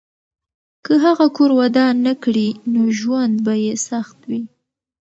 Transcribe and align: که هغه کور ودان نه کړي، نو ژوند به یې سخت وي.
که 0.85 0.93
هغه 1.03 1.27
کور 1.35 1.51
ودان 1.59 1.93
نه 2.07 2.13
کړي، 2.23 2.49
نو 2.71 2.81
ژوند 2.99 3.33
به 3.45 3.53
یې 3.63 3.73
سخت 3.89 4.17
وي. 4.29 4.41